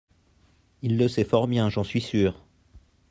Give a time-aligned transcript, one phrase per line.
[0.81, 2.43] il le sait fort bien, j'en suis sure.